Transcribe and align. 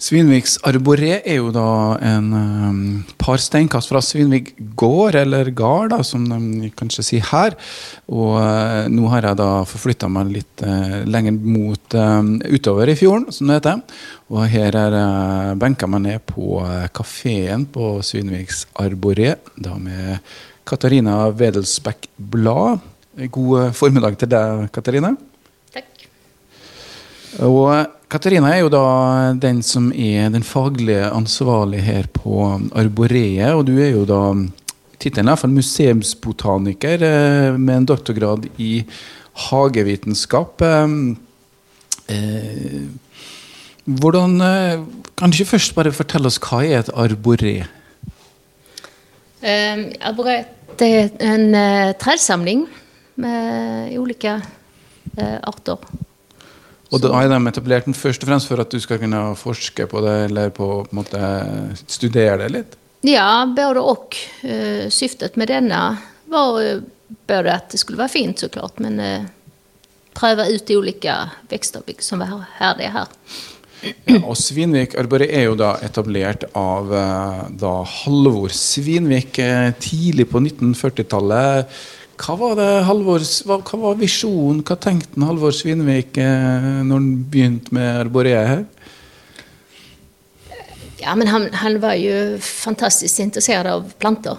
Svinviks 0.00 0.54
arboré 0.64 1.18
er 1.18 1.42
jo 1.42 1.50
da 1.52 1.98
en 2.08 2.28
um, 2.32 2.76
par 3.20 3.36
steinkast 3.42 3.90
fra 3.90 4.00
Svinvik 4.00 4.54
gård, 4.78 5.18
eller 5.20 5.50
gard, 5.52 5.92
som 6.08 6.24
de 6.24 6.70
kanskje 6.72 7.04
sier 7.04 7.26
her. 7.28 7.56
Og 8.08 8.38
uh, 8.40 8.88
nå 8.88 9.10
har 9.12 9.28
jeg 9.28 9.38
da 9.42 9.50
forflytta 9.68 10.08
meg 10.08 10.32
litt 10.38 10.64
uh, 10.64 11.02
lenger 11.04 11.36
mot 11.36 11.98
um, 12.00 12.32
utover 12.48 12.88
i 12.88 12.96
fjorden, 12.96 13.28
som 13.36 13.52
det 13.52 13.60
heter. 13.60 13.84
Og 14.32 14.48
her 14.48 14.80
er 14.86 14.96
uh, 14.96 15.52
benka 15.60 15.90
meg 15.90 16.06
ned 16.06 16.24
på 16.32 16.62
uh, 16.64 16.88
kafeen 16.96 17.68
på 17.68 17.98
Svinviks 18.00 18.64
arboré, 18.80 19.34
da 19.60 19.76
med 19.76 20.16
Katarina 20.64 21.26
Wedelsbekk 21.28 22.08
Blad. 22.16 22.80
God 23.28 23.74
formiddag 23.76 24.16
til 24.16 24.32
deg, 24.32 24.68
Katarina. 24.72 25.12
Takk. 25.76 26.06
Og 27.44 27.99
Katarina 28.10 28.48
er 28.50 28.64
jo 28.64 28.70
da 28.72 28.86
den 29.38 29.60
som 29.62 29.92
er 29.94 30.32
den 30.34 30.42
faglige 30.42 31.04
ansvarlige 31.14 31.84
her 31.86 32.08
på 32.10 32.42
Arboreet. 32.74 33.54
Og 33.54 33.68
du 33.68 33.76
er 33.78 33.92
jo 33.92 34.02
da 34.08 34.22
tittelen 35.00 35.30
er 35.30 35.52
museumsbotaniker 35.52 37.04
eh, 37.06 37.54
med 37.54 37.76
en 37.76 37.86
doktorgrad 37.86 38.48
i 38.58 38.82
hagevitenskap. 39.46 40.62
Eh, 40.66 40.96
eh, 42.16 42.82
hvordan 43.86 44.38
Kan 45.16 45.30
du 45.30 45.36
ikke 45.36 45.56
først 45.56 45.74
bare 45.74 45.92
fortelle 45.92 46.26
oss 46.26 46.40
hva 46.42 46.64
er 46.64 46.80
et 46.80 46.90
arboré? 46.94 47.54
Um, 49.40 49.86
arboret 50.00 50.82
er 50.84 51.10
en 51.20 51.54
uh, 51.54 51.92
tresamling 52.00 52.66
med 53.20 53.98
ulike 54.00 54.34
uh, 54.36 55.38
arter. 55.44 55.76
Og 56.90 57.02
da 57.02 57.10
er 57.20 57.30
de 57.30 57.38
etablert 57.46 57.86
den 57.86 57.94
først 57.94 58.24
og 58.24 58.30
fremst 58.32 58.50
for 58.50 58.62
at 58.62 58.72
du 58.72 58.80
skal 58.82 58.98
kunne 59.02 59.22
forske 59.38 59.86
på 59.90 60.02
det, 60.02 60.16
eller 60.30 60.50
på, 60.54 60.68
på 60.88 60.90
en 60.90 60.98
måte 60.98 61.20
studere 61.86 62.38
det 62.42 62.48
litt? 62.54 62.78
Ja, 63.06 63.46
både 63.56 63.80
og. 63.80 64.16
Uh, 64.42 64.88
syftet 64.92 65.38
med 65.40 65.52
denne 65.52 65.80
var 66.30 66.58
uh, 66.58 66.82
både 67.30 67.54
at 67.54 67.70
det 67.72 67.80
skulle 67.80 68.00
være 68.00 68.12
fint, 68.12 68.42
så 68.42 68.50
klart, 68.52 68.82
men 68.82 68.98
uh, 68.98 69.28
prøve 70.18 70.50
ut 70.50 70.66
de 70.66 70.76
ulike 70.76 71.14
vekster 71.52 71.86
som 72.04 72.26
er 72.26 72.34
her. 72.58 72.74
Det 72.76 72.90
er 72.90 72.96
her. 72.98 73.14
Ja, 73.80 74.18
og 74.18 74.34
Svinvik 74.36 74.92
Arboret 75.00 75.30
er 75.32 75.46
jo 75.46 75.54
da 75.56 75.70
etablert 75.80 76.42
av 76.58 76.90
da 77.56 77.70
Halvor 77.88 78.52
Svinvik 78.52 79.38
tidlig 79.80 80.26
på 80.28 80.42
1940-tallet. 80.42 81.70
Hva 82.20 82.34
var 82.36 82.56
det 82.58 82.68
Halvor, 82.84 83.22
hva, 83.48 83.56
hva 83.64 83.78
var 83.80 84.00
visjonen? 84.00 84.60
Hva 84.66 84.76
tenkte 84.76 85.24
Halvor 85.24 85.54
Svinvik 85.56 86.18
eh, 86.20 86.66
når 86.84 86.98
han 86.98 87.10
begynte 87.32 87.72
med 87.76 88.00
arboreet 88.02 88.50
her? 88.50 88.64
Ja, 91.00 91.14
men 91.16 91.30
han, 91.32 91.46
han, 91.56 91.78
var 91.80 91.96
jo 91.96 92.36
fantastisk 92.44 93.22
interessert 93.24 93.70
av 93.70 93.86
planter. 93.96 94.36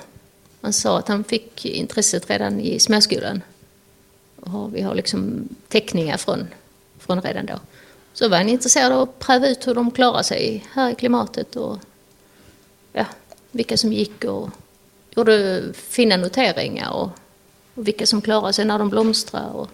Han 0.61 0.75
sa 0.77 0.99
at 0.99 1.09
han 1.09 1.25
fikk 1.25 1.65
interesse 1.71 2.21
redan 2.29 2.59
i 2.61 2.75
småskolen. 2.79 3.41
Og 4.51 4.69
vi 4.75 4.83
har 4.85 4.93
liksom 4.97 5.47
tekninger 5.73 6.21
fra, 6.21 6.37
fra 7.01 7.17
redan 7.17 7.49
da. 7.49 7.57
Så 8.13 8.29
var 8.29 8.43
han 8.43 8.51
interessert 8.53 8.93
av 8.93 9.07
å 9.07 9.09
prøve 9.09 9.55
ut 9.55 9.65
hvordan 9.65 9.89
de 9.89 9.97
klarer 9.97 10.27
seg 10.27 10.69
her 10.75 10.93
i 10.93 10.99
klimatet. 11.01 11.57
Og 11.57 11.81
ja, 12.93 13.07
hvilke 13.57 13.79
som 13.79 13.95
gikk, 13.95 14.29
og 14.29 15.17
gjorde 15.17 15.73
fine 15.73 16.21
noteringer. 16.21 16.93
og 16.93 17.17
og 17.81 17.87
hvilke 17.87 18.05
som 18.09 18.21
klarer 18.21 18.53
seg 18.53 18.69
når 18.69 18.83
de 18.83 18.91
blomstrer. 18.93 19.53
Og 19.57 19.69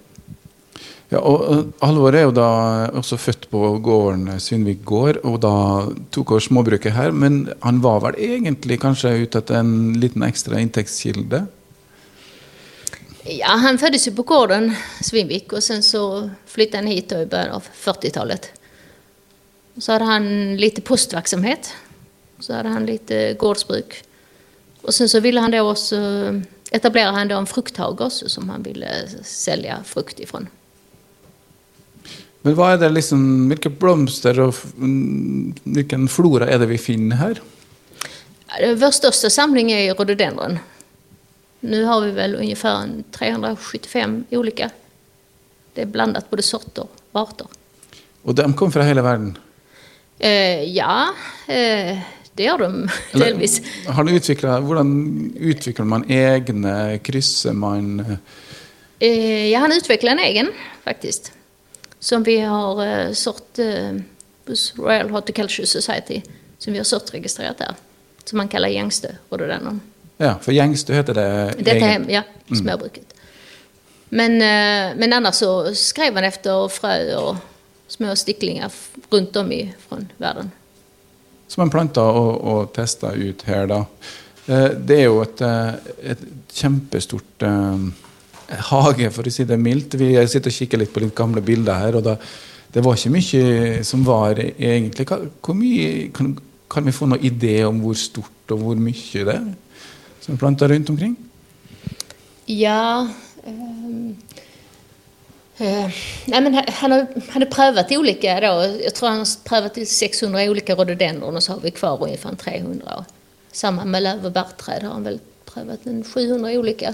ja, 1.08 1.22
og 1.24 1.70
Halvor 1.80 2.16
er 2.20 2.26
jo 2.26 2.34
da 2.36 2.48
også 3.00 3.16
født 3.20 3.46
på 3.52 3.62
gården 3.84 4.28
Svinvik 4.44 4.82
gård, 4.88 5.22
og 5.24 5.38
da 5.44 5.54
tok 6.12 6.34
over 6.36 6.44
småbruket 6.44 6.96
her. 6.96 7.16
Men 7.16 7.46
han 7.64 7.80
var 7.84 8.02
vel 8.04 8.18
egentlig 8.20 8.82
kanskje 8.84 9.14
ute 9.24 9.40
etter 9.40 9.62
en 9.62 9.96
liten 10.02 10.26
ekstra 10.28 10.60
inntektskilde? 10.60 11.46
Ja, 13.28 13.56
han 13.60 13.80
fødtes 13.80 14.08
jo 14.08 14.16
på 14.20 14.28
gården 14.28 14.74
Svinvik, 15.04 15.56
og 15.56 15.64
sen 15.64 15.84
så 15.84 16.04
flyttet 16.48 16.82
han 16.82 16.92
hit 16.92 17.12
i 17.12 17.24
begynnelsen 17.24 17.56
av 17.56 17.72
40-tallet. 17.86 18.52
Så 19.80 19.94
hadde 19.94 20.12
han 20.12 20.30
litt 20.60 20.84
postvirksomhet. 20.84 21.72
Så 22.44 22.56
hadde 22.56 22.76
han 22.76 22.88
litt 22.88 23.12
gårdsbruk. 23.40 23.96
Og 24.84 24.94
sen 24.96 25.08
så 25.12 25.24
ville 25.24 25.42
han 25.44 25.56
da 25.56 25.64
også 25.64 26.00
etablerer 26.72 27.16
han 27.16 27.30
da 27.32 27.38
en 27.38 27.50
frukthage 27.50 28.10
som 28.12 28.50
han 28.50 28.64
ville 28.64 28.90
selge 29.24 29.76
frukt 29.86 30.20
ifra. 30.20 30.46
Men 32.46 32.56
hva 32.56 32.74
er 32.74 32.82
det 32.82 32.94
liksom, 32.94 33.22
hvilke 33.52 33.72
blomster 33.74 34.38
og 34.40 34.56
hvilken 34.78 36.08
flora 36.12 36.48
er 36.48 36.62
det 36.62 36.70
vi 36.72 36.80
finner 36.80 37.20
her? 37.20 37.42
Vår 38.80 38.94
største 38.96 39.32
samling 39.34 39.74
er 39.76 39.92
rhododendron. 39.92 40.60
Nå 41.68 41.82
har 41.90 42.02
vi 42.06 42.12
vel 42.16 42.36
ungefär 42.36 43.04
375 43.12 44.24
ulike. 44.32 44.70
Det 45.74 45.84
er 45.84 45.92
blandet 45.92 46.30
både 46.30 46.46
sorter 46.46 46.88
og 46.88 47.20
arter. 47.20 47.50
Og 48.24 48.36
de 48.38 48.46
kommer 48.54 48.78
fra 48.78 48.86
hele 48.88 49.04
verden? 49.04 49.34
Eh, 50.20 50.64
ja. 50.74 51.10
Eh, 51.48 52.00
det 52.38 52.46
gjør 52.46 52.64
de 52.64 52.70
delvis. 53.18 53.58
Har 53.90 54.06
du 54.06 54.14
utviklet, 54.14 54.66
hvordan 54.68 54.92
utvikler 55.36 55.88
man 55.90 56.06
egne? 56.12 56.76
Krysser 57.06 57.56
man 57.58 58.04
eh, 59.00 59.50
Ja, 59.50 59.64
han 59.66 59.74
utvikler 59.74 60.14
en 60.14 60.24
egen, 60.26 60.52
faktisk. 60.86 61.32
Som 62.00 62.24
vi 62.28 62.40
har 62.46 62.84
eh, 62.86 63.12
sort 63.18 63.60
eh, 63.60 63.98
hos 64.48 64.74
Royal 64.78 65.10
Horticulture 65.10 65.68
Society. 65.68 66.22
Som 66.58 66.74
vi 66.74 66.82
har 66.82 66.86
sortregistrert 66.86 67.60
der. 67.62 67.76
Som 68.26 68.42
man 68.42 68.50
kaller 68.52 68.70
gjengstø. 68.74 69.16
Ja, 70.18 70.36
for 70.42 70.54
gjengstø 70.54 70.94
heter 70.98 71.18
det 71.18 71.28
Dette 71.62 71.78
egen? 71.78 72.08
ja, 72.12 72.24
småbruket. 72.50 73.06
Mm. 73.08 73.18
Men, 74.10 74.42
eh, 74.42 74.96
men 74.98 75.14
annars 75.14 75.42
så 75.44 75.74
skrev 75.76 76.16
han 76.16 76.24
efter 76.28 76.68
frø 76.72 76.96
og 77.18 77.44
små 77.88 78.16
stiklinger 78.16 78.72
rundt 79.12 79.36
om 79.36 79.52
i 79.52 79.62
verden 80.18 80.52
som 81.48 81.64
en 81.64 81.72
planta 81.72 82.04
og, 82.04 82.34
og 82.44 82.74
testa 82.76 83.14
ut 83.16 83.44
her. 83.48 83.68
da. 83.72 83.84
Eh, 84.48 84.70
det 84.80 85.00
er 85.02 85.08
jo 85.08 85.22
et, 85.24 85.42
eh, 85.44 85.94
et 86.14 86.26
kjempestort 86.58 87.48
eh, 87.48 87.88
hage, 88.70 89.10
for 89.16 89.28
å 89.28 89.34
si 89.34 89.48
det 89.48 89.60
mildt. 89.60 89.98
Vi 90.00 90.14
sitter 90.28 90.52
og 90.52 90.58
kikker 90.60 90.84
litt 90.84 90.94
på 90.96 91.04
litt 91.04 91.16
gamle 91.18 91.44
bilder 91.44 91.82
her. 91.84 92.00
og 92.00 92.06
da, 92.08 92.18
Det 92.72 92.84
var 92.84 92.96
ikke 92.96 93.16
mye 93.16 93.84
som 93.88 94.04
var 94.06 94.40
egentlig. 94.40 95.08
Hvor 95.08 95.56
mye, 95.56 96.10
kan, 96.16 96.36
kan 96.70 96.86
vi 96.86 96.96
få 96.96 97.08
noen 97.08 97.24
idé 97.24 97.62
om 97.68 97.80
hvor 97.84 97.96
stort 98.00 98.56
og 98.56 98.64
hvor 98.64 98.80
mye 98.80 99.24
det 99.28 99.36
er 99.36 99.48
som 100.22 100.36
er 100.36 100.40
planta 100.42 100.68
rundt 100.68 100.90
omkring? 100.92 101.16
Ja 102.48 103.08
um 103.48 104.16
Uh, 105.62 105.90
nej, 106.26 106.42
men 106.42 106.54
han 106.68 106.92
har, 106.92 107.08
har 107.32 107.46
prövat 107.46 107.92
olika 107.92 108.40
då. 108.40 108.78
Jag 108.84 108.96
tror 108.96 109.10
han 109.10 109.18
har 109.18 109.44
prövat 109.44 109.88
600 109.88 110.44
olika 110.44 110.76
rhododendron 110.76 111.36
och 111.36 111.44
så 111.44 111.54
har 111.54 111.60
vi 111.60 111.72
kvar 111.72 112.04
ungefär 112.04 112.36
300. 112.36 113.06
Samma 113.52 113.86
med 113.86 114.04
löv 114.04 114.26
och 114.26 114.32
barrträd 114.32 114.84
har 114.84 114.90
han 114.94 115.04
väl 115.04 115.20
prövat 115.46 115.80
en 115.86 116.04
700 116.04 116.52
olika. 116.52 116.94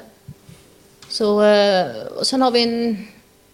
Så, 1.10 1.44
uh, 1.44 2.06
och 2.20 2.28
sen 2.28 2.42
har 2.42 2.52
vi 2.52 2.64
en 2.64 3.08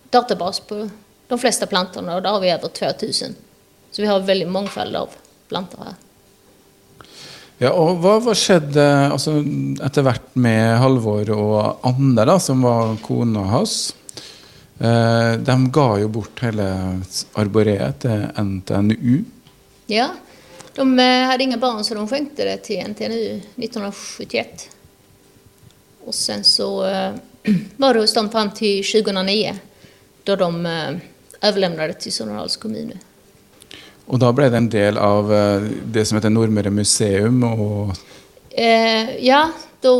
databas 0.09 0.59
på 0.59 0.89
de 1.27 1.39
flesta 1.39 1.65
plantorna 1.65 2.15
och 2.15 2.21
där 2.21 2.29
har 2.29 2.39
vi 2.39 2.49
över 2.49 2.67
2000. 2.67 3.35
Så 3.91 4.01
vi 4.01 4.07
har 4.07 4.19
väldigt 4.19 4.49
mångfald 4.49 4.95
av 4.95 5.09
plantor 5.47 5.83
här. 5.83 5.93
Ja, 7.59 7.73
og 7.75 7.97
Hva 7.99 8.13
hva 8.23 8.33
skjedde 8.39 8.83
altså, 9.11 9.33
etter 9.83 10.05
hvert 10.05 10.27
med 10.39 10.77
Halvor 10.79 11.27
og 11.35 11.87
Anne, 11.89 12.23
da, 12.23 12.37
som 12.39 12.61
var 12.63 12.93
kona 13.03 13.43
hans? 13.51 13.89
Eh, 14.79 15.33
de 15.37 15.71
ga 15.71 15.87
jo 15.99 16.07
bort 16.07 16.39
hele 16.39 16.65
arboreet 17.35 17.99
til 18.05 18.21
NTNU. 18.39 19.15
Ja, 19.91 20.07
de 20.75 20.85
eh, 21.03 21.23
hadde 21.27 21.43
ingen 21.43 21.59
barn 21.59 21.83
så 21.83 21.97
de 21.97 22.05
skjønte 22.07 22.45
det 22.47 22.61
til 22.63 22.85
NTNU 22.87 23.25
1971. 23.59 24.69
Og 26.07 26.15
sen 26.15 26.45
så 26.47 26.69
eh, 26.87 27.17
var 27.81 27.93
det 27.93 28.05
hos 28.05 28.15
dem 28.15 28.31
fram 28.31 28.53
til 28.55 28.79
2009 28.87 29.51
da 30.29 30.37
de 30.39 30.47
overlevnet 30.47 31.91
det 31.91 31.97
til 32.05 32.15
Sonnedals 32.15 32.55
kommune. 32.61 32.95
Og 34.07 34.21
da 34.21 34.29
ble 34.33 34.47
det 34.49 34.57
en 34.57 34.69
del 34.71 34.97
av 34.97 35.27
det 35.91 36.05
som 36.07 36.17
heter 36.17 36.31
Nordmøre 36.33 36.71
museum? 36.73 37.43
Og 37.43 37.91
eh, 38.51 39.17
ja, 39.25 39.43
da 39.83 39.93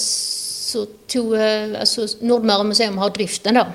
så 0.00 0.86
tog 1.08 1.34
altså 1.36 2.06
Nordmøre 2.26 2.66
museum 2.72 2.98
har 3.02 3.12
driften, 3.14 3.60
da. 3.60 3.68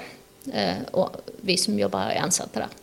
Eh, 0.49 0.81
og 0.97 1.19
vi 1.45 1.57
som 1.59 1.77
jobber, 1.77 2.13
er 2.13 2.23
ansatte 2.25 2.63
der. 2.63 2.77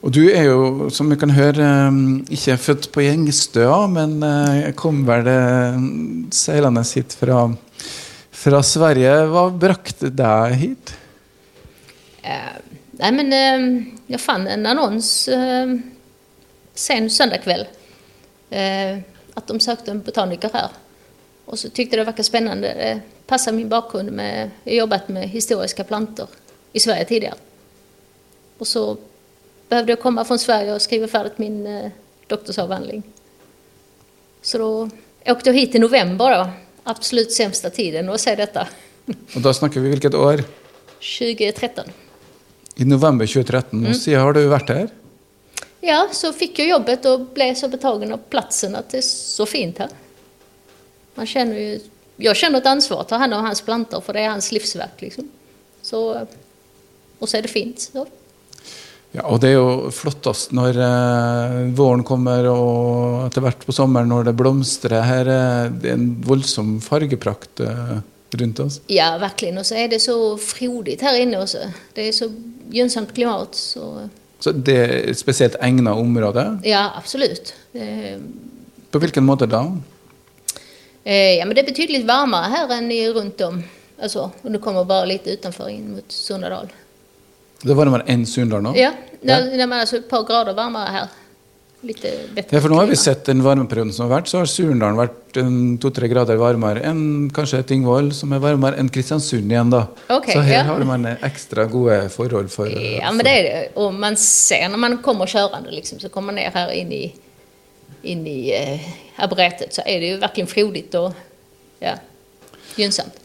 Og 0.00 0.14
du 0.16 0.22
er 0.30 0.46
jo, 0.46 0.88
som 0.94 1.10
vi 1.10 1.18
kan 1.20 1.34
høre, 1.36 1.66
eh, 1.66 2.00
ikke 2.36 2.58
født 2.60 2.90
på 2.94 3.04
Gjengstøa, 3.04 3.82
men 3.90 4.20
eh, 4.22 4.70
kom 4.78 5.02
vel 5.08 5.28
seilende 6.34 6.86
hit 6.94 7.16
fra, 7.18 7.42
fra 8.30 8.62
Sverige. 8.64 9.14
Hva 9.32 9.48
brakte 9.50 10.12
deg 10.14 10.58
hit? 10.62 10.94
Eh, 12.22 12.56
nei, 13.00 13.10
men 13.16 13.32
eh, 13.32 13.66
jeg 14.12 14.22
fant 14.22 14.48
en 14.48 14.68
annons 14.68 15.10
eh, 15.32 15.74
sen 16.76 17.10
søndag 17.12 17.46
eh, 17.50 19.00
at 19.36 19.48
de 19.48 19.60
sökte 19.60 19.90
en 19.90 20.02
botaniker 20.04 20.50
här. 20.52 20.70
Och 21.50 21.58
så 21.58 21.68
tyckte 21.68 21.96
det 21.96 22.04
verkade 22.04 22.24
spännande. 22.24 22.68
Det 22.68 23.00
passar 23.26 23.52
min 23.52 23.68
bakgrund 23.68 24.12
med, 24.12 24.50
jag 24.64 24.72
har 24.72 24.78
jobbat 24.78 25.08
med 25.08 25.28
historiska 25.28 25.84
plantor 25.84 26.28
i 26.72 26.80
Sverige 26.80 27.04
tidigare. 27.04 27.34
Och 28.58 28.66
så 28.66 28.96
behövde 29.68 29.92
jag 29.92 30.00
komma 30.00 30.24
från 30.24 30.38
Sverige 30.38 30.74
och 30.74 30.82
skriva 30.82 31.08
färdigt 31.08 31.38
min 31.38 31.66
eh, 31.66 31.90
doktorsavhandling. 32.26 33.02
Så 34.42 34.58
då 34.58 34.90
åkte 35.26 35.50
jag 35.50 35.54
hit 35.54 35.74
i 35.74 35.78
november 35.78 36.38
då, 36.38 36.50
absolut 36.84 37.32
sämsta 37.32 37.70
tiden 37.70 38.08
att 38.08 38.20
se 38.20 38.34
detta. 38.34 38.68
Og 39.34 39.42
da 39.42 39.52
snakker 39.54 39.80
vi 39.80 39.88
hvilket 39.88 40.14
år? 40.14 40.44
2013. 41.00 41.84
I 42.76 42.84
november 42.84 43.26
2013. 43.26 43.80
Mm. 43.80 43.94
siden 43.94 44.20
har 44.20 44.32
du 44.32 44.46
vært 44.46 44.70
her? 44.70 44.88
Ja, 45.80 46.08
så 46.12 46.32
fick 46.32 46.58
jag 46.58 46.68
jobbet 46.68 47.04
och 47.04 47.20
blev 47.20 47.54
så 47.54 47.68
betagen 47.68 48.12
av 48.12 48.20
platsen 48.30 48.74
att 48.74 48.90
det 48.90 48.98
är 48.98 49.02
så 49.02 49.46
fint 49.46 49.78
här. 49.78 49.88
Man 51.14 51.26
känner 51.26 51.58
ju, 51.58 51.80
jag 52.16 52.36
känner 52.36 52.58
ett 52.58 52.66
ansvar 52.66 53.00
att 53.00 53.08
ta 53.08 53.16
hand 53.16 53.34
om 53.34 53.44
hans 53.44 53.60
plantor 53.60 54.00
för 54.00 54.12
det 54.12 54.20
är 54.20 54.28
hans 54.28 54.52
livsverk 54.52 55.00
liksom. 55.00 55.28
Så, 55.82 56.26
och 57.18 57.28
så 57.28 57.36
är 57.36 57.42
det 57.42 57.48
fint. 57.48 57.80
Så. 57.80 58.06
Ja, 59.12 59.24
og 59.26 59.40
det 59.42 59.48
er 59.50 59.56
jo 59.56 59.88
flottest 59.90 60.52
når 60.54 60.76
eh, 60.78 61.54
våren 61.74 62.04
kommer, 62.06 62.46
og 62.46 63.24
etter 63.26 63.42
hvert 63.42 63.64
på 63.66 63.74
sommeren 63.74 64.06
når 64.12 64.28
det 64.28 64.34
blomstrer. 64.38 65.02
Her 65.02 65.30
er 65.34 65.72
det 65.82 65.90
en 65.96 66.04
voldsom 66.22 66.76
fargeprakt 66.84 67.58
eh, 67.64 67.96
rundt 68.38 68.60
oss. 68.62 68.80
Ja, 68.86 69.18
verkligen. 69.18 69.58
Och 69.58 69.66
så 69.66 69.74
är 69.74 69.88
det 69.88 69.98
så 69.98 70.38
frodigt 70.38 71.02
här 71.02 71.18
inne 71.18 71.42
också. 71.42 71.58
Det 71.92 72.08
är 72.08 72.12
så 72.12 72.30
gynnsamt 72.70 73.14
klimat. 73.14 73.54
Så, 73.54 74.08
Så 74.38 74.52
det 74.52 74.76
er 74.78 75.10
et 75.10 75.18
spesielt 75.18 75.56
egnet 75.60 75.92
område. 75.92 76.58
ja, 76.64 76.92
absolut. 76.96 77.54
Det... 77.72 78.18
På 78.90 78.98
hvilken 78.98 79.24
måte 79.24 79.46
da? 79.46 79.64
Eh, 81.04 81.38
ja, 81.38 81.46
men 81.46 81.56
det 81.56 81.64
er 81.64 81.70
betydelig 81.72 82.04
varmere 82.08 82.50
her 82.52 82.76
enn 82.78 82.90
i, 82.94 83.02
runt 83.14 83.40
om. 83.46 83.62
Altså, 84.00 84.30
og 84.30 84.52
nu 84.52 84.58
kommer 84.62 84.86
bare 84.88 85.10
litt 85.10 85.26
utenfor 85.28 85.68
inn 85.72 85.90
mot 85.96 86.12
Sundadal. 86.12 86.70
Det 87.60 87.72
er 87.74 87.76
varmere 87.76 88.06
enn 88.08 88.22
Sunndal 88.28 88.62
nå? 88.64 88.76
Ja, 88.78 88.94
det, 89.20 89.28
ja. 89.28 89.40
det 89.44 89.60
er 89.60 89.80
altså 89.82 89.98
et 90.00 90.08
par 90.08 90.24
grader 90.28 90.56
varmere 90.56 90.94
her. 90.94 91.10
Litt 91.84 92.02
bedre 92.04 92.42
Ja, 92.52 92.60
for 92.60 92.68
nå 92.68 92.76
har 92.76 92.88
vi 92.90 92.96
sett 93.00 93.24
den 93.24 93.40
varmeperioden 93.40 93.92
som 93.96 94.04
har 94.04 94.18
vært, 94.18 94.28
så 94.28 94.42
har 94.42 94.48
Surndalen 94.52 94.98
vært 94.98 95.38
to-tre 95.80 96.10
grader 96.12 96.36
varmere 96.40 96.82
enn 96.84 97.30
kanskje 97.32 97.62
Tingvoll, 97.70 98.10
som 98.16 98.34
er 98.36 98.42
varmere 98.42 98.76
enn 98.80 98.90
Kristiansund 98.92 99.48
igjen, 99.48 99.72
da. 99.72 99.86
Okay, 100.12 100.36
så 100.36 100.44
her 100.44 100.58
ja. 100.58 100.66
har 100.68 100.84
man 100.88 101.08
ekstra 101.14 101.64
gode 101.72 102.02
forhold 102.12 102.52
for 102.52 102.68
Ja, 102.68 103.12
men 103.16 103.24
det 103.24 103.32
er 103.32 103.48
det. 103.48 103.62
Og 103.80 103.96
man 103.96 104.18
ser 104.20 104.68
når 104.68 104.84
man 104.84 104.98
kommer 105.04 105.30
kjørende, 105.30 105.72
liksom, 105.72 106.02
så 106.02 106.12
kommer 106.12 106.34
man 106.34 106.42
ned 106.42 106.52
her 106.56 106.72
inn 106.76 106.92
i, 106.92 107.06
in 108.02 108.26
i 108.26 108.52
eh, 108.56 108.80
apparatet 109.16 109.74
så 109.74 109.82
är 109.86 110.00
det 110.00 110.06
ju 110.06 110.16
verkligen 110.16 110.46
frodigt 110.46 110.94
och 110.94 111.12
ja, 111.78 111.94
gynnsamt. 112.76 113.20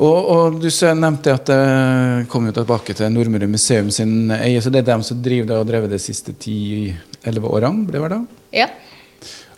Og, 0.00 0.28
og 0.30 0.60
du 0.62 0.68
nevnte 0.96 1.32
at 1.34 1.50
det 1.50 2.26
kom 2.32 2.46
jo 2.48 2.54
tilbake 2.56 2.94
til 2.96 3.10
Nordmøre 3.12 3.48
museum 3.50 3.90
sin 3.92 4.30
eie, 4.32 4.60
så 4.62 4.70
det 4.72 4.80
er 4.80 4.92
dem 4.94 5.02
som 5.04 5.18
driver 5.20 5.50
det 5.50 5.58
og 5.58 5.66
drevet 5.68 5.92
de 5.92 5.98
siste 6.00 6.32
10-11 6.32 7.44
årene? 7.44 7.84
ble 7.88 8.00
det 8.00 8.10
da? 8.14 8.20
Ja. 8.62 8.68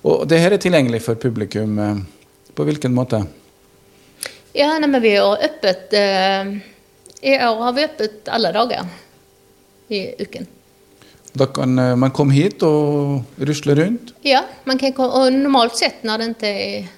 Og 0.02 0.24
det 0.26 0.40
her 0.42 0.56
er 0.56 0.62
tilgjengelig 0.62 1.02
for 1.04 1.14
publikum. 1.14 1.78
eh, 1.78 2.02
På 2.54 2.66
hvilken 2.66 2.92
måte? 2.94 3.22
Ja, 4.52 4.78
nei, 4.78 4.88
men 4.88 5.00
vi 5.00 5.14
har 5.16 5.38
åpent 5.38 5.94
eh, 5.96 6.50
i 7.22 7.36
år 7.38 7.62
har 7.62 7.72
vi 7.72 7.84
åpent 7.86 8.28
alle 8.28 8.50
dager 8.52 8.90
i 9.88 10.02
uken. 10.18 10.46
Da 11.32 11.46
kan 11.46 11.78
eh, 11.78 11.94
man 11.96 12.12
komme 12.12 12.36
hit 12.36 12.62
og 12.66 13.22
rusle 13.38 13.76
rundt. 13.78 14.12
Ja, 14.22 14.44
man 14.64 14.78
kan 14.78 14.92
komma, 14.92 15.24
och 15.24 15.32
normalt 15.32 15.76
sett 15.76 16.04
når 16.04 16.18
det 16.18 16.28
ikke 16.34 16.52
er 16.52 16.90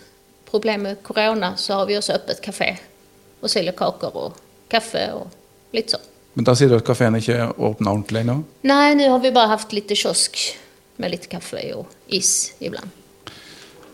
problem 0.51 0.83
med 0.83 1.03
korona, 1.03 1.57
så 1.57 1.75
har 1.75 1.87
vi 1.87 1.99
også 1.99 2.13
öppet 2.13 2.43
kafé. 2.43 2.75
Og 3.43 3.51
selger 3.51 3.77
kaker 3.79 4.17
og 4.17 4.35
kaffe 4.71 5.07
og 5.15 5.31
litt 5.75 5.95
sånn. 5.95 6.03
Men 6.35 6.47
da 6.49 6.55
sier 6.59 6.71
du 6.71 6.77
at 6.79 6.87
kafeen 6.87 7.15
ikke 7.19 7.37
er 7.45 7.55
åpna 7.63 7.93
ordentlig 7.93 8.25
nå? 8.27 8.41
Nei, 8.67 8.95
nå 8.99 9.07
har 9.13 9.23
vi 9.23 9.31
bare 9.35 9.53
haft 9.53 9.75
litt 9.77 9.93
kiosk 9.95 10.41
med 10.99 11.13
litt 11.15 11.29
kaffe 11.31 11.63
og 11.77 11.87
is 12.09 12.55
ibland. 12.59 12.91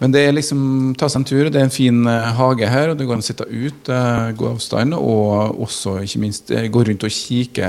Men 0.01 0.15
det 0.15 0.23
er 0.25 0.33
liksom 0.33 0.95
ta 0.97 1.11
seg 1.13 1.21
en 1.21 1.27
tur. 1.29 1.51
Det 1.53 1.61
er 1.61 1.67
en 1.69 1.75
fin 1.75 2.01
eh, 2.09 2.31
hage 2.39 2.69
her, 2.73 2.93
og 2.93 2.97
det 2.97 3.05
går 3.05 3.19
an 3.19 3.25
å 3.25 3.29
sitte 3.29 3.45
ut, 3.45 3.91
gå 3.91 4.33
god 4.41 4.55
avstand, 4.55 4.97
og 4.97 5.61
også 5.61 5.99
ikke 6.07 6.23
minst 6.23 6.53
eh, 6.57 6.71
gå 6.73 6.85
rundt 6.89 7.05
og 7.05 7.13
kikke 7.13 7.69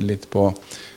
litt 0.00 0.24
på 0.32 0.48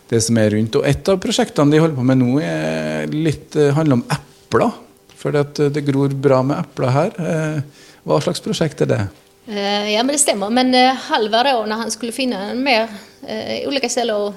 det 0.10 0.22
som 0.26 0.38
er 0.42 0.54
rundt. 0.56 0.76
Og 0.80 0.88
et 0.90 1.12
av 1.12 1.20
prosjektene 1.22 1.74
de 1.74 1.82
holder 1.82 1.98
på 1.98 2.06
med 2.10 2.22
nå, 2.22 2.40
er 2.44 3.14
litt, 3.14 3.56
eh, 3.56 3.74
handler 3.78 4.00
om 4.00 4.06
epler. 4.16 4.72
For 5.20 5.36
det, 5.36 5.72
det 5.76 5.86
gror 5.88 6.14
bra 6.16 6.42
med 6.46 6.62
epler 6.64 6.96
her. 6.96 7.16
Eh, 7.20 7.86
Hva 8.08 8.22
slags 8.24 8.42
prosjekt 8.42 8.82
er 8.82 8.90
det? 8.90 9.02
Eh, 9.50 9.92
ja, 9.94 10.04
men 10.04 10.16
det 10.16 10.22
stemmer. 10.24 10.50
Men 10.50 10.74
eh, 10.76 10.96
Halvar 11.10 11.44
då, 11.44 11.66
när 11.66 11.76
han 11.76 11.92
skulle 11.92 12.12
finne 12.12 12.52
en 12.52 12.64
mer 12.64 12.88
ulike 13.22 13.68
olika 13.68 13.90
ställen, 13.90 14.34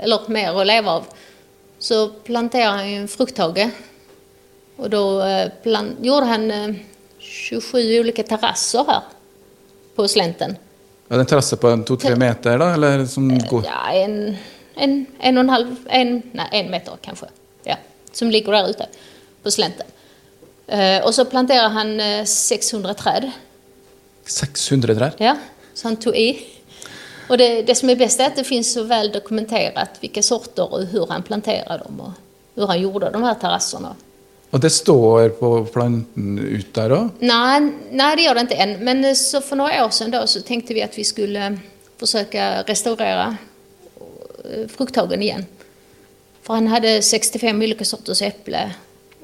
eller 0.00 0.30
mer 0.32 0.56
å 0.56 0.64
leve 0.64 0.90
av, 0.90 1.04
så 1.78 2.08
planterer 2.24 2.70
han 2.70 2.88
en 3.02 3.08
frukthage. 3.08 3.70
Og 4.76 4.90
då 4.90 5.22
eh, 5.22 5.50
gjorde 6.00 6.26
han 6.26 6.50
eh, 6.50 6.74
27 7.18 7.78
ulike 8.00 8.22
terrasser 8.22 8.84
her 8.88 9.02
på 9.96 10.08
slenten. 10.08 10.56
Ja, 11.08 11.16
det 11.16 11.20
en 11.20 11.30
terrasse 11.30 11.56
på 11.56 11.70
to-tre 11.86 12.16
meter, 12.18 12.58
da? 12.58 12.72
Eller 12.74 13.06
som 13.06 13.28
går 13.30 13.64
Ja, 13.64 13.92
en, 13.94 14.36
en, 14.76 15.06
en 15.18 15.38
och 15.38 15.44
en 15.44 15.50
halv, 15.50 15.76
en, 15.86 16.22
nej, 16.32 16.48
en 16.52 16.70
meter 16.70 16.92
kanske. 17.00 17.26
Ja, 17.64 17.76
som 18.12 18.30
ligger 18.30 18.52
där 18.52 18.70
ute 18.70 18.86
på 19.42 19.50
slänten. 19.50 19.86
Eh, 20.66 21.04
och 21.04 21.14
så 21.14 21.24
planterade 21.24 21.68
han 21.68 22.00
eh, 22.00 22.24
600 22.24 22.94
träd. 22.94 23.30
600 24.26 24.94
trær? 24.94 25.12
Ja, 25.18 25.36
så 25.74 25.88
han 25.88 25.96
tog 25.96 26.16
i. 26.16 26.46
Och 27.28 27.38
det, 27.38 27.62
det 27.62 27.74
som 27.74 27.90
är 27.90 27.96
bäst 27.96 28.20
är 28.20 28.26
att 28.26 28.36
det 28.36 28.44
finns 28.44 28.72
så 28.72 28.82
väl 28.82 29.12
dokumenterat 29.12 29.90
vilka 30.00 30.22
sorter 30.22 30.72
och 30.72 30.82
hur 30.82 31.06
han 31.06 31.22
planterade 31.22 31.84
dem 31.84 32.00
och 32.00 32.12
hur 32.54 32.66
han 32.66 32.80
gjorde 32.80 33.10
de 33.10 33.22
här 33.22 33.34
terrasserna. 33.34 33.96
Og 34.50 34.60
det 34.60 34.70
står 34.70 35.28
på 35.28 35.48
planten 35.72 36.38
ut 36.38 36.70
der 36.74 36.92
òg? 36.94 37.08
Nei, 37.18 37.72
nei, 37.90 38.12
det 38.16 38.24
gjør 38.24 38.38
det 38.38 38.44
ikke 38.46 38.60
enn. 38.62 38.76
Men 38.86 39.02
eh, 39.04 39.16
så 39.18 39.42
for 39.44 39.58
noen 39.58 39.82
år 39.82 39.90
siden 39.92 40.14
da, 40.14 40.22
så 40.30 40.40
tenkte 40.46 40.76
vi 40.76 40.84
at 40.84 40.94
vi 40.96 41.04
skulle 41.04 41.50
forsøke 42.00 42.46
å 42.60 42.62
restaurera 42.68 43.26
eh, 43.34 43.40
frukthagen 44.72 45.22
igjen. 45.22 45.46
For 46.46 46.54
han 46.54 46.70
hadde 46.70 47.00
65 47.02 47.62
ulike 47.62 47.84
sorters 47.84 48.22
äpple 48.22 48.62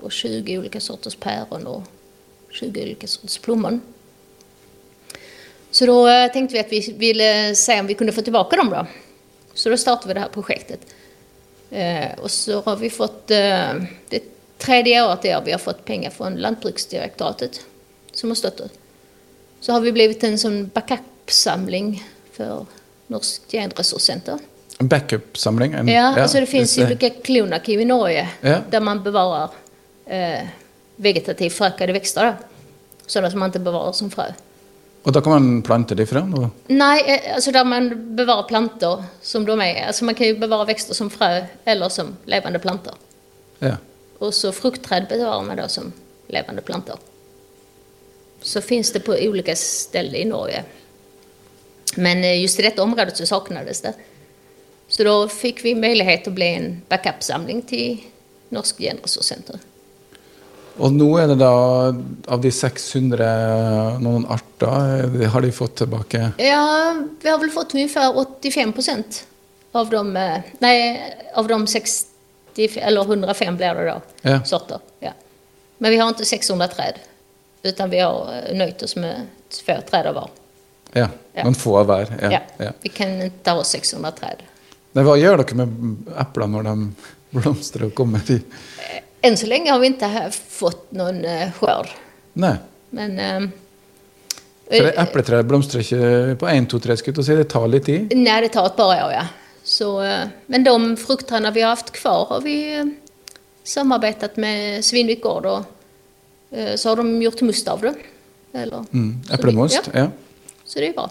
og 0.03 0.11
20 0.11 0.59
ulike 0.59 0.81
sorters 0.83 1.17
päron 1.17 1.67
og 1.71 1.85
20 2.53 2.83
ulike 2.83 3.09
sorters 3.09 3.39
plommon. 3.39 3.81
Så 5.71 5.87
da 5.89 6.27
tenkte 6.35 6.57
vi 6.57 6.61
at 6.61 6.73
vi 6.73 6.81
ville 6.99 7.55
se 7.57 7.79
om 7.81 7.87
vi 7.89 7.97
kunne 7.97 8.13
få 8.13 8.25
tilbake 8.27 8.59
dem 8.61 8.73
da. 8.75 8.85
Så 9.55 9.71
da 9.71 9.79
startet 9.81 10.11
vi 10.11 10.17
det 10.17 10.25
her 10.25 10.35
projektet. 10.35 10.85
Eh, 11.71 12.19
och 12.19 12.31
så 12.31 12.61
har 12.61 12.77
vi 12.77 12.91
fått, 12.91 13.31
eh, 13.31 13.75
det 14.09 14.23
tredje 14.59 15.07
året 15.07 15.25
i 15.25 15.37
vi 15.45 15.53
har 15.53 15.59
fått 15.59 15.85
penger 15.85 16.11
fra 16.11 16.29
Landbruksdirektoratet, 16.29 17.61
som 18.13 18.31
har 18.31 18.35
støttet. 18.35 18.71
Så 19.61 19.73
har 19.73 19.81
vi 19.81 19.93
blivit 19.93 20.25
en 20.25 20.39
sånn 20.39 20.71
backup-samling 20.75 22.03
for 22.33 22.67
Norsk 23.07 23.43
genresurscenter. 23.49 24.39
En 24.83 24.89
backup-samling? 24.91 25.77
Ja, 25.89 26.09
altså 26.19 26.41
det 26.43 26.49
finnes 26.51 26.73
olika 26.83 27.11
klonarkiv 27.23 27.81
i 27.81 27.85
Norge 27.87 28.25
där 28.43 28.81
man 28.81 29.03
bevarer 29.05 29.51
eh, 30.07 30.49
vegetativt 30.97 31.55
frøkede 31.55 31.95
vekster. 31.95 32.35
Sånn 33.07 33.29
som 33.31 33.43
man 33.43 33.53
ikke 33.53 33.63
bevarer 33.67 33.95
som 33.95 34.11
frø. 34.11 34.27
Og 35.03 35.15
da 35.15 35.21
kan 35.23 35.35
man 35.35 35.63
plante 35.67 35.97
det 35.99 36.07
fram? 36.07 36.35
Og 36.39 36.71
Nei, 36.71 36.99
eh, 37.07 37.35
alltså 37.35 37.53
där 37.55 37.65
man 37.65 37.89
bevarer 38.17 38.49
planter 38.49 39.05
som 39.23 39.47
de 39.47 39.57
er. 39.61 39.87
Altså 39.87 40.05
man 40.05 40.15
kan 40.19 40.31
jo 40.31 40.37
bevare 40.41 40.67
vekster 40.71 40.95
som 40.99 41.11
frø 41.11 41.45
eller 41.65 41.89
som 41.89 42.17
levende 42.27 42.59
planter. 42.59 42.95
ja. 43.61 43.77
Og 44.23 44.31
så 44.35 44.53
frukttrær 44.55 45.09
bevarer 45.11 45.43
man 45.43 45.59
da 45.59 45.65
som 45.69 45.89
levende 46.31 46.63
planter. 46.63 46.95
Så 48.43 48.61
finnes 48.63 48.93
det 48.93 49.01
på 49.03 49.17
olika 49.19 49.57
steder 49.57 50.15
i 50.15 50.25
Norge. 50.25 50.63
Men 51.97 52.25
eh, 52.25 52.41
just 52.43 52.61
i 52.61 52.63
dette 52.63 52.83
området 52.83 53.17
så 53.17 53.27
saknades 53.27 53.81
det. 53.83 53.95
Så 54.93 55.05
da 55.09 55.15
fikk 55.33 55.63
vi 55.65 55.73
mulighet 55.79 56.27
til 56.27 56.35
å 56.35 56.37
bli 56.37 56.49
en 56.59 56.73
backup-samling 56.91 57.63
til 57.69 58.03
Norsk 58.53 58.83
genressurssenter. 58.85 59.61
Og 60.81 60.93
nå 60.93 61.07
er 61.21 61.31
det 61.31 61.39
da 61.41 61.53
av 62.33 62.41
de 62.41 62.51
600 62.53 63.99
noen 64.05 64.27
arter, 64.33 65.09
har 65.33 65.45
de 65.45 65.53
fått 65.53 65.79
tilbake. 65.81 66.21
Ja, 66.41 66.93
vi 67.23 67.29
har 67.29 67.41
vel 67.41 67.53
fått 67.53 67.75
ungefær 67.77 68.13
85 68.21 68.73
procent 68.77 69.23
av 69.77 69.89
de, 69.93 70.03
nei, 70.61 70.77
av 71.37 71.49
de 71.49 71.59
60, 71.67 72.79
eller 72.85 73.09
105 73.09 73.57
blir 73.57 73.81
det 73.81 73.89
da, 73.89 73.99
Ja. 74.29 74.39
sorter. 74.45 74.81
Ja. 75.01 75.13
Men 75.79 75.91
vi 75.91 75.97
har 75.99 76.13
ikke 76.13 76.29
600 76.29 76.69
trær, 76.69 77.01
utan 77.65 77.91
vi 77.91 77.99
har 78.05 78.49
nøyd 78.53 78.83
oss 78.85 78.97
med 78.97 79.29
få 79.53 79.81
trær 79.89 80.13
hver. 80.13 80.29
Ja, 80.93 81.09
Ja. 81.33 81.45
Noen 81.45 81.57
få 81.57 81.79
av 81.81 81.87
hver. 81.89 82.11
Ja. 82.61 82.73
Vi 82.83 82.89
kan 82.93 83.09
ikke 83.25 83.55
ha 83.57 83.63
600 83.65 84.13
träd. 84.13 84.43
Men 84.93 85.07
hva 85.07 85.17
gjør 85.17 85.41
dere 85.43 85.57
med 85.63 86.13
eplene 86.21 86.53
når 86.59 86.69
de 86.69 86.75
blomstrer 87.33 87.89
og 87.89 87.95
kommer 87.97 88.25
til 88.27 88.43
Enn 89.23 89.37
så 89.39 89.47
lenge 89.47 89.71
har 89.71 89.79
vi 89.79 89.93
ikke 89.93 90.25
fått 90.35 90.89
noen 90.99 91.21
skjør. 91.55 91.91
Nei. 92.43 92.57
Men 92.91 93.13
um, 93.23 93.45
For 94.67 94.89
epletreet 94.99 95.47
blomstrer 95.47 95.85
ikke 95.85 96.35
på 96.41 96.49
én, 96.51 96.67
to, 96.67 96.81
tre 96.83 96.97
skudd, 96.99 97.21
så 97.23 97.37
det 97.39 97.47
tar 97.53 97.69
litt 97.71 97.87
tid. 97.87 98.11
Nei, 98.19 98.41
det 98.43 98.51
tar 98.57 98.67
et 98.67 98.77
par 98.77 98.91
år 98.97 99.15
ja. 99.15 99.23
Så, 99.63 99.93
eh, 100.03 100.27
men 100.51 100.67
de 100.67 100.75
fruktene 100.99 101.53
vi 101.55 101.63
har 101.63 101.77
hatt 101.77 101.93
kvar 101.95 102.27
har 102.33 102.43
vi 102.43 102.57
samarbeidet 102.75 103.69
samarbetat 103.69 104.41
med 104.43 104.83
Svinvik 104.83 105.21
gård 105.23 105.47
Og 105.47 105.65
eh, 106.51 106.75
så 106.75 106.91
har 106.91 106.99
de 106.99 107.23
gjort 107.23 107.45
must 107.47 107.69
av 107.71 107.87
det. 107.87 107.95
Eller, 108.53 108.85
Mm. 108.91 109.23
Eplemost. 109.31 109.87
Ja, 109.95 110.01
Ja. 110.03 110.11
så 110.67 110.81
det 110.81 110.89
er 110.89 110.99
bra. 110.99 111.11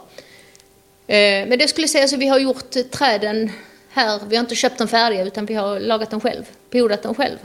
Eh, 1.08 1.48
men 1.48 1.58
det 1.58 1.70
skulle 1.70 1.88
jeg 1.88 1.96
si, 1.96 2.02
altså, 2.02 2.18
vi 2.18 2.28
har 2.28 2.40
gjort 2.40 2.70
trærne 2.92 2.92
träden 2.92 3.52
här, 3.94 4.20
vi 4.28 4.36
har 4.36 4.44
inte 4.44 4.56
köpt 4.56 4.78
dem 4.78 4.88
färdiga 4.88 5.24
utan 5.24 5.46
vi 5.46 5.54
har 5.54 5.80
lagat 5.80 6.10
dem 6.12 6.20
själv, 6.22 6.44
podat 6.70 7.04
dem 7.04 7.16
själv. 7.16 7.38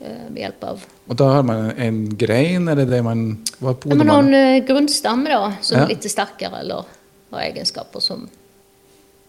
Eh, 0.00 0.08
med 0.30 0.40
hjälp 0.40 0.64
av 0.64 0.84
Og 1.08 1.16
da 1.16 1.24
har 1.24 1.42
man 1.42 1.70
en 1.78 2.16
grein, 2.16 2.68
eller 2.68 2.86
det 2.86 3.02
man 3.02 3.44
Hva 3.58 3.70
Ja, 3.70 3.74
poder 3.74 3.96
man 3.96 4.08
har 4.08 4.22
en 4.22 4.34
eh, 4.34 4.64
grundstam 4.66 5.24
då, 5.24 5.52
som 5.60 5.78
Ja. 5.78 5.84
är 5.84 5.88
lite 5.88 6.08
starkare 6.08 6.58
eller 6.60 6.84
har 7.30 7.40
egenskaper 7.40 8.00
som 8.00 8.28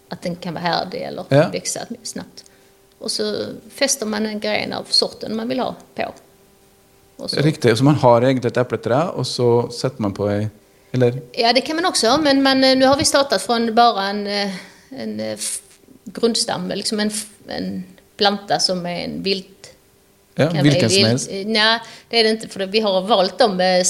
att 0.10 0.22
den 0.22 0.36
kan 0.36 0.54
vara 0.54 0.64
härdig 0.64 1.02
eller 1.02 1.24
Ja. 1.30 1.50
växa 1.54 1.80
snabbt. 2.04 2.44
Och 3.00 3.12
så 3.12 3.46
fäster 3.70 4.06
man 4.06 4.26
en 4.26 4.40
gren 4.40 4.74
av 4.74 4.84
sorten 4.90 5.36
man 5.36 5.48
vill 5.48 5.60
ha 5.60 5.76
på. 5.96 6.14
Och 7.18 7.30
så, 7.30 7.42
Riktigt, 7.42 7.78
Så 7.78 7.84
man 7.84 7.96
har 7.96 8.22
egentligen 8.22 8.52
et 8.52 8.58
epletre, 8.58 9.10
og 9.10 9.28
så 9.28 9.70
sätter 9.70 10.02
man 10.02 10.14
på 10.14 10.28
en... 10.28 10.50
Eller 10.92 11.22
ja, 11.34 11.54
det 11.54 11.62
kan 11.62 11.76
man 11.76 11.86
också, 11.86 12.18
men 12.24 12.44
man, 12.44 12.64
eh, 12.64 12.78
nu 12.78 12.86
har 12.86 12.98
vi 12.98 13.06
startat 13.06 13.42
från 13.42 13.76
bara 13.76 14.04
en, 14.04 14.28
en 14.90 15.38
grundstam, 16.18 16.68
liksom 16.74 17.00
en, 17.04 17.12
en 17.54 17.70
planta 18.18 18.60
som 18.64 18.82
er 18.90 19.06
en 19.06 19.22
vilt 19.26 19.72
ja, 20.38 20.50
hvilken 20.54 20.90
som 20.90 21.06
helst. 21.10 21.32
Nei, 21.50 21.70
det 22.10 22.20
er 22.20 22.28
det 22.28 22.34
ikke. 22.38 22.52
For 22.54 22.70
vi 22.74 22.82
har 22.86 22.98
valgt 23.10 23.40
dem 23.42 23.56
med 23.58 23.86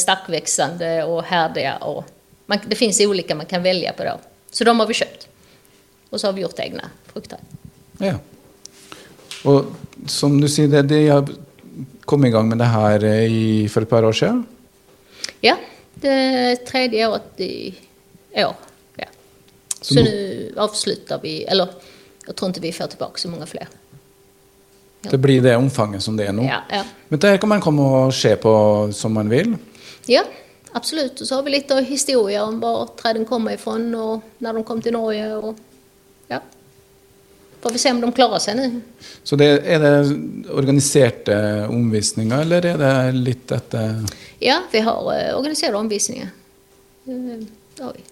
og 1.08 1.24
herdige. 1.28 1.74
Og 1.84 1.98
Och 1.98 2.06
man, 2.48 2.60
det 2.68 2.78
fins 2.80 3.00
ulike 3.04 3.36
man 3.36 3.46
kan 3.46 3.64
velge 3.64 3.92
på 3.98 4.04
Det. 4.04 4.14
Så 4.52 4.64
de 4.64 4.80
har 4.80 4.88
vi 4.88 4.94
kjøpt. 4.94 5.28
Og 6.10 6.20
så 6.20 6.28
har 6.30 6.34
vi 6.38 6.46
gjort 6.46 6.60
egne 6.64 6.86
frukter. 7.12 7.42
Ja. 8.00 8.14
Og 9.44 9.74
som 10.08 10.38
du 10.40 10.48
sier, 10.48 10.70
det, 10.72 10.86
de 10.88 11.02
har 11.10 11.28
kommet 12.08 12.30
i 12.30 12.32
gang 12.32 12.48
med 12.48 12.62
det 12.64 12.70
her 12.72 13.04
eh, 13.04 13.26
i, 13.28 13.68
for 13.68 13.84
et 13.84 13.92
par 13.92 14.08
år 14.08 14.16
siden. 14.16 14.46
Ja, 15.44 15.58
det 16.00 16.64
tredje 16.70 17.10
året 17.12 17.44
i 17.44 17.76
år. 18.46 18.56
Ja. 19.04 19.10
Så 19.82 19.94
Så, 19.94 20.00
nå- 20.00 20.64
avslutter 20.64 21.20
vi, 21.22 21.42
eller 21.44 21.76
jag 22.28 22.36
tror 22.36 22.52
ikke 22.52 22.62
vi 22.62 22.72
får 22.76 22.88
tilbake 22.94 23.20
så 23.20 23.30
mange 23.30 23.46
flere. 23.48 23.68
Ja. 25.02 25.12
Det 25.12 25.18
blir 25.18 25.42
det 25.42 25.56
omfanget 25.56 26.04
som 26.04 26.18
det 26.18 26.28
er 26.28 26.34
nå. 26.36 26.44
Ja, 26.44 26.62
ja. 26.72 26.84
Men 27.08 27.20
det 27.20 27.38
kan 27.40 27.50
man 27.50 27.62
komme 27.64 27.86
og 27.86 28.14
se 28.14 28.36
på 28.36 28.52
som 28.94 29.14
man 29.14 29.30
vil. 29.30 29.56
ja, 30.06 30.24
absolutt. 30.72 31.22
Og 31.22 31.28
så 31.28 31.36
har 31.36 31.44
vi 31.44 31.52
litt 31.56 31.72
av 31.72 31.84
historien 31.84 32.44
om 32.44 32.60
hvor 32.60 32.92
trærne 33.00 33.26
kommer 33.26 33.56
ifrån 33.56 33.88
og 33.96 34.22
når 34.44 34.60
de 34.60 34.64
kom 34.68 34.82
til 34.82 34.94
Norge. 34.98 35.30
og 35.38 35.56
ja. 36.28 36.42
Får 37.62 37.72
vi 37.72 37.80
se 37.80 37.92
om 37.92 38.02
de 38.02 38.12
klarer 38.12 38.44
seg 38.44 38.60
nå. 38.60 38.68
Så 39.24 39.40
det, 39.40 39.48
er 39.66 39.80
det 39.80 39.96
organiserte 40.52 41.38
omvisninger, 41.72 42.42
eller 42.44 42.66
er 42.74 42.78
det 42.84 42.94
litt 43.16 43.52
etter 43.52 44.04
Ja, 44.44 44.62
vi 44.72 44.84
har 44.84 45.00
organiserte 45.38 45.78
omvisninger. 45.78 46.28
omvisningar. 47.08 47.40
Eh, 47.40 47.48
det 47.78 47.84
har 47.84 47.94
vi. 47.94 48.04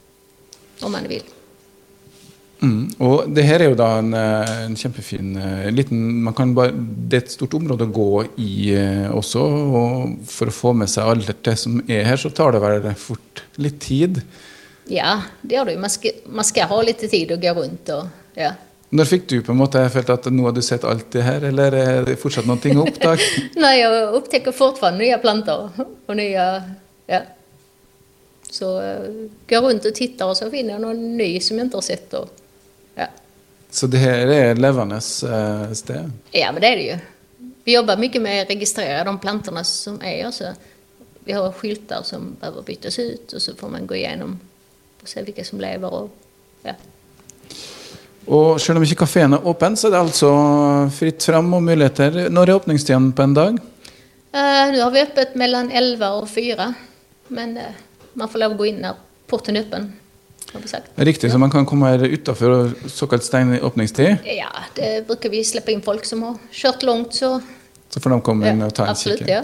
Om 0.81 0.91
man 0.91 1.07
vill. 1.07 1.34
Mm. 2.61 2.81
Og 3.03 3.29
det 3.35 3.45
her 3.47 3.63
er 3.63 3.71
jo 3.71 3.77
da 3.79 3.89
en, 3.99 4.13
eh, 4.15 4.51
en 4.65 4.75
kjempefin 4.79 5.35
eh, 5.41 5.69
liten 5.73 6.01
man 6.25 6.35
kan 6.37 6.53
bare, 6.55 6.73
Det 6.73 7.17
er 7.17 7.23
et 7.25 7.33
stort 7.33 7.55
område 7.57 7.87
å 7.87 7.93
gå 7.95 8.09
i 8.41 8.73
eh, 8.75 9.07
også. 9.11 9.45
Og 9.79 10.27
for 10.31 10.51
å 10.51 10.55
få 10.55 10.73
med 10.77 10.91
seg 10.91 11.11
alt 11.11 11.31
det 11.45 11.57
som 11.61 11.81
er 11.87 12.05
her, 12.09 12.19
så 12.21 12.31
tar 12.33 12.55
det 12.55 12.63
vel 12.63 12.91
fort 12.99 13.43
litt 13.61 13.79
tid. 13.83 14.21
Ja, 14.91 15.21
det 15.41 15.57
gjør 15.57 15.69
det 15.69 15.75
jo. 15.75 15.81
Man 15.87 15.93
skal, 15.93 16.21
man 16.29 16.47
skal 16.47 16.69
ha 16.69 16.79
litt 16.85 17.03
tid 17.03 17.33
å 17.33 17.41
gå 17.41 17.57
rundt 17.57 17.91
og 17.95 18.39
ja. 18.39 18.53
Når 18.95 19.07
fikk 19.09 19.23
du 19.27 19.39
på 19.43 19.51
en 19.51 19.59
måte 19.59 19.81
følt 19.91 20.11
at 20.13 20.27
nå 20.31 20.45
har 20.45 20.53
du 20.55 20.61
sett 20.63 20.85
alt 20.87 21.07
det 21.11 21.23
her, 21.25 21.43
eller 21.49 21.73
er 21.75 22.05
det 22.07 22.19
fortsatt 22.21 22.45
noe 22.47 22.59
å 22.61 22.85
oppdage? 22.85 23.25
Nei, 23.63 23.79
jeg 23.81 24.03
oppdager 24.15 24.55
fortsatt 24.55 24.99
nye 24.99 25.17
planter 25.23 25.71
og 25.81 26.13
nye 26.15 26.45
ja. 27.09 27.21
Så 28.55 28.69
eh, 28.81 29.07
går 29.49 29.61
rundt 29.61 29.85
og 29.85 29.95
titter, 29.95 30.27
och 30.27 30.37
så 30.37 30.49
finner 30.51 30.75
jeg 30.75 30.83
noen 30.85 31.17
ny 31.17 31.27
som 31.43 31.57
jeg 31.59 31.67
ikke 31.67 31.81
har 31.81 31.85
sett. 31.85 32.13
Ja. 32.13 32.23
Så 33.71 33.87
det 33.91 33.99
her 33.99 34.27
er 34.27 34.51
et 34.53 34.61
levende 34.61 34.95
eh, 34.97 35.73
sted. 35.73 36.11
ja, 36.31 36.51
men 36.51 36.61
det 36.61 36.69
er 36.69 36.75
det 36.75 36.87
jo. 36.87 36.97
Vi 37.65 37.73
jobber 37.73 37.97
mye 37.97 38.19
med 38.21 38.43
å 38.45 38.49
registrere 38.49 39.03
de 39.03 39.19
plantene 39.19 39.63
som 39.63 40.01
er. 40.01 40.27
Och 40.27 40.55
vi 41.25 41.33
har 41.33 41.51
skyltar 41.51 42.03
som 42.03 42.35
behöver 42.39 42.61
byttes 42.61 42.99
ut 42.99 43.33
og 43.33 43.41
så 43.41 43.55
får 43.55 43.69
man 43.69 43.87
gå 43.87 43.95
gjennom 43.95 44.39
og 45.01 45.09
se 45.09 45.21
hvilke 45.21 45.43
som 45.45 45.59
lever. 45.59 45.93
Og, 45.93 46.09
ja. 46.65 46.75
Og 48.25 48.61
selv 48.61 48.77
om 48.77 48.85
ikke 48.85 49.03
kafeen 49.03 49.33
er 49.33 49.47
åpen, 49.47 49.75
så 49.77 49.87
er 49.87 49.95
det 49.95 50.01
altså 50.01 50.29
fritt 50.93 51.25
fram 51.25 51.53
og 51.53 51.63
muligheter. 51.65 52.29
Når 52.29 52.49
er 52.49 52.59
åpningstiden 52.59 53.11
på 53.17 53.25
en 53.25 53.35
dag? 53.37 53.59
Eh, 54.33 54.63
Nå 54.73 54.81
har 54.81 54.93
vi 54.93 55.03
åpent 55.05 55.35
mellom 55.35 55.69
11 55.73 56.07
og 56.21 56.29
4. 56.29 56.69
Men 57.37 57.57
eh, 57.57 57.77
man 58.13 58.29
får 58.29 58.41
lov 58.45 58.55
å 58.55 58.59
gå 58.61 58.69
inn 58.71 58.81
når 58.85 58.97
porten 59.29 59.57
er 59.57 59.65
öppen. 59.65 59.91
Har 60.55 60.63
besøk. 60.63 60.89
Riktig, 61.09 61.31
så 61.33 61.39
man 61.41 61.51
kan 61.53 61.65
komme 61.67 61.91
her 61.93 62.05
utafor 62.07 62.71
såkalt 62.91 63.23
stengt 63.27 63.61
åpningstid. 63.65 64.25
Ja, 64.31 64.49
det 64.77 65.05
bruker 65.07 65.29
vi 65.33 65.43
slippe 65.47 65.73
inn 65.75 65.83
folk 65.85 66.05
som 66.07 66.23
har 66.25 66.39
kjørt 66.55 66.83
langt, 66.87 67.13
så 67.19 67.37
Så 67.93 68.01
får 68.01 68.15
de 68.15 68.21
komme 68.25 68.49
inn 68.49 68.59
Ja, 68.63 68.65
og 68.71 68.73
ta 68.75 68.87
en 68.91 68.95
kikk. 68.97 69.27
ja. 69.29 69.43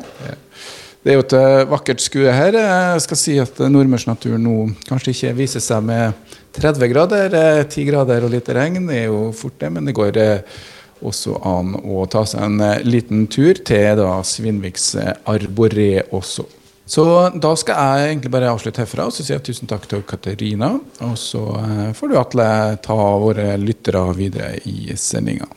Det 1.02 1.14
er 1.14 1.16
jo 1.18 1.24
et 1.24 1.34
eh, 1.34 1.64
vakkert 1.66 2.02
skue 2.04 2.30
her. 2.30 2.54
Jeg 2.54 3.02
skal 3.02 3.18
si 3.18 3.38
at 3.42 3.58
nordmørsnaturen 3.74 4.44
nå 4.46 4.56
kanskje 4.86 5.14
ikke 5.16 5.32
viser 5.40 5.64
seg 5.64 5.82
med 5.88 6.14
30 6.54 6.92
grader, 6.92 7.34
eh, 7.34 7.64
10 7.64 7.86
grader 7.88 8.22
og 8.28 8.30
litt 8.36 8.50
regn. 8.54 8.86
Det 8.88 9.00
er 9.00 9.08
jo 9.08 9.32
fort 9.34 9.58
det, 9.64 9.72
men 9.74 9.86
det 9.90 9.96
går 9.98 10.20
eh, 10.22 10.60
også 11.02 11.40
an 11.48 11.74
å 11.82 12.04
ta 12.12 12.22
seg 12.30 12.44
en 12.46 12.62
eh, 12.62 12.84
liten 12.86 13.26
tur 13.34 13.58
til 13.66 13.98
da 13.98 14.20
Svinviks 14.22 14.92
eh, 15.02 15.14
arboré 15.26 16.04
også. 16.14 16.46
Så 16.92 17.04
da 17.40 17.54
skal 17.56 17.78
jeg 17.80 18.10
egentlig 18.10 18.32
bare 18.34 18.50
avslutte 18.52 18.84
herfra 18.84 19.06
og 19.08 19.16
så 19.16 19.24
sier 19.24 19.38
jeg 19.38 19.46
tusen 19.48 19.70
takk 19.72 19.86
til 19.88 20.04
Katarina. 20.04 20.74
Og 21.08 21.16
så 21.20 21.44
eh, 21.62 21.92
får 21.96 22.12
du 22.12 22.18
Atle 22.20 22.48
ta 22.84 22.98
våre 23.22 23.54
lyttere 23.62 24.04
videre 24.18 24.58
i 24.68 24.98
sendinga. 25.00 25.48